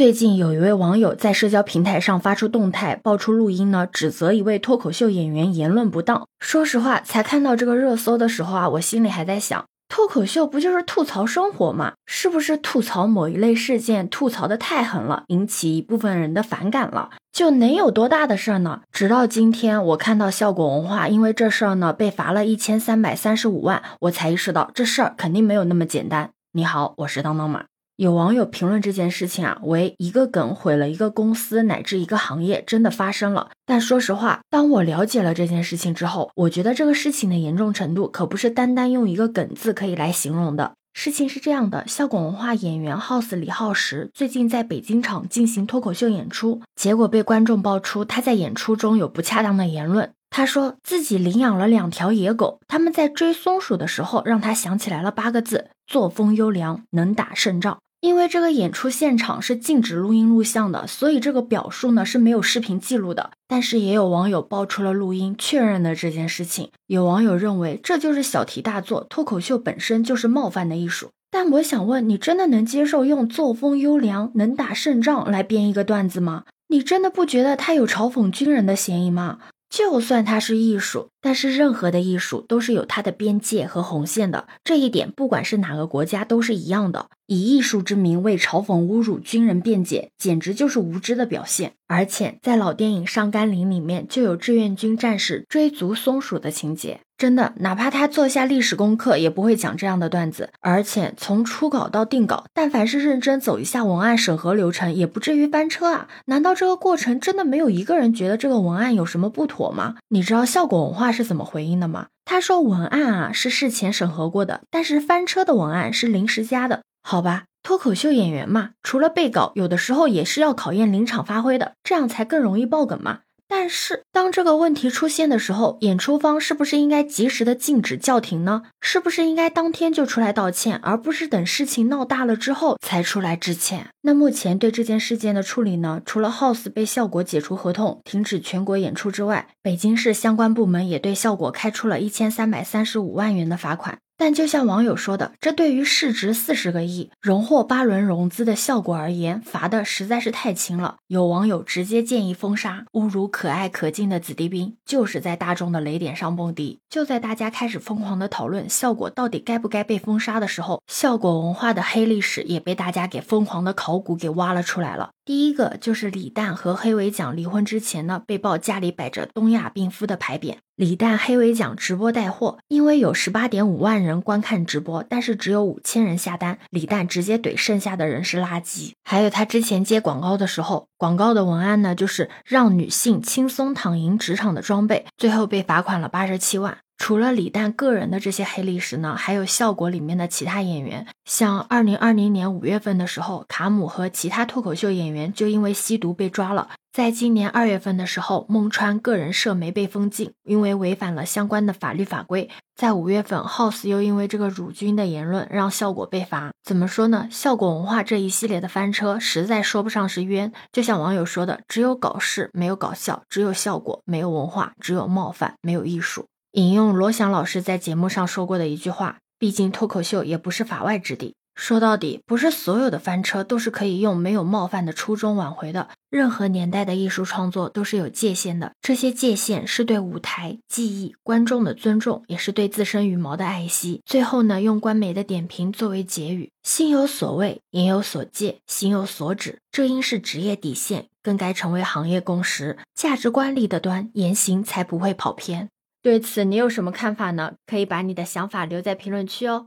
[0.00, 6.26] 最近有一位网友在社交平台上发出动态，爆出录音呢，指责一位脱口秀演员言论不当。
[6.38, 11.92] 说实话，才看到这个热搜的时候啊，我心里还在想，脱口秀不就是吐槽生活吗？
[12.06, 17.10] 是不是吐槽某一类事件，吐槽的太狠了，引起一部分人的反感了？
[17.30, 18.80] 就能有多大的事儿呢？
[18.90, 26.30] 直到今天，我看到效果文化因为这事儿呢被罚了一千三百三十五万，我才意识到这事儿肯定没有那么简单。
[26.52, 27.64] 你好，我是当当马。
[28.00, 33.50] 有网友评论这件事情啊，为一个梗毁了一个公司乃至一个行业，真的发生了。
[33.66, 40.72] 但说实话，当我了解了这件事情之后，我觉得这个事情的严重程度可不是单单用一个梗字可以来形容的。
[40.94, 50.10] 事情是这样的，效果文化演员 House 李浩石最近在北京场进行脱口秀演出，结果被观众爆出他在演出中有不恰当的言论。
[50.30, 57.78] 他说自己领养了两条野狗，他们在追松鼠的时候，让他想起来了八个字：作风优良，能打胜仗。
[58.00, 63.30] 因为这个演出现场是禁止录音录像的，所以这个表述呢是没有视频记录的。
[63.46, 66.70] 但是也有网友爆出了录音，确认了这件事情。
[66.86, 71.10] 有网友认为这就是小题大做，脱口秀本身就是冒犯的艺术。
[71.30, 76.44] 但我想问，你真的能接受用作风优良、能打胜仗来编一个段子吗？
[76.68, 79.38] 你真的不觉得他有嘲讽军人的嫌疑吗？
[79.70, 87.08] 就算它是艺术，但是任何的艺术都是有它的边界和红线的，这一点不管是哪个国家都是一样的。
[87.26, 91.74] 以艺术之名为嘲讽、侮辱军人辩解，简直就是无知的表现。
[91.90, 97.00] 而且在老电影《上甘岭》里面就有志愿军战士追逐松鼠的情节。
[97.18, 100.50] 真的，哪怕他做下历史功课，也不会讲这样的段子。
[100.60, 106.06] 而且从初稿到定稿，但凡是认真走一下文案审核流程，也不至于翻车啊！
[106.26, 109.96] 难道这个过程真的没有一个人觉得这个文案有什么不妥吗？
[110.10, 112.06] 你知道效果文化是怎么回应的吗？
[112.24, 117.46] 他说文案啊是事前审核过的，但是翻车的文案是临时加的，好吧？
[117.62, 123.20] 脱口秀演员嘛，除了背稿，有的时候也是要考验临场发挥的，这样才更容易爆梗嘛。
[123.46, 128.62] 但是，当这个问题出现的时候，演出方是不是应该及时的禁止叫停呢？
[128.80, 133.88] 是不是应该当天就出来道歉，而不是等事情闹大了之后才出来致歉？
[134.02, 136.00] 那目前对这件事件的处理呢？
[136.06, 143.98] 除了 House 被效果解除合同、停止全国演出之外，北京市相关部门也对效果开出了一千三百三十五万元的罚款。
[144.20, 150.96] 但就像网友说的，这对于市值四十个亿、荣获八轮融资的效果而言，罚的实在是太轻了。
[151.06, 156.80] 有网友直接建议封杀，侮辱可爱可敬的子弟兵，就是在大众的雷点上蹦迪。
[156.90, 165.12] 就在大家开始疯狂的讨论效果到底该不该被封杀的时候，效果文化的黑历史也被大家给疯狂的考古给挖了出来了。
[165.24, 170.56] 第一个就是李诞和黑尾奖离婚之前呢，被曝家里摆着东亚病夫的牌匾。
[170.80, 178.92] 李诞黑尾奖直播带货，因为有十八点五万人观看直播，但是只有五千人下单，李诞直接怼剩下的人是垃圾。
[179.04, 186.78] 还有他之前接广告的时候，广告的文案呢，就是让女性轻松躺赢职场的装备，最后被罚款了八十七万。
[186.96, 196.68] 除了李诞个人的这些黑历史呢，还有效果里面的其他演员，像二零二零年五月份的时候，卡姆和其他脱口秀演员就因为吸毒被抓了。
[196.92, 202.50] 在今年二月份的时候，孟川个人社媒被封禁，因为违反了相关的法律法规。
[202.74, 206.50] 在五月份，House 又因为这个辱军的言论让效果被罚。
[206.64, 207.28] 怎么说呢？
[207.30, 210.52] 效果文化这一系列的翻车，实在说不上是冤。
[210.72, 216.26] 就像网友说的，只有搞事没有搞笑，只有效果没有文化，只有冒犯没有艺术。
[216.54, 221.36] 引用罗翔老师在节目上说过的一句话：“毕竟脱口秀也不是法外之地。
[221.60, 225.90] 说到底，不是所有的翻车都是可以用没有冒犯的初衷挽回的。
[226.08, 234.00] 任何年代的艺术创作都是有界限的，这些界限是对舞台、技艺、观众的尊重，也是对自身羽毛的爱惜。
[234.06, 242.78] 最后呢，用官媒的点评作为结语：心有所畏，言有所戒，行有所止，这应是职业底线，更该成为行业共识。
[242.94, 245.68] 价值观立得端，言行才不会跑偏。”
[246.02, 247.52] 对此，你有什么看法呢？
[247.66, 249.66] 可以把你的想法留在评论区哦。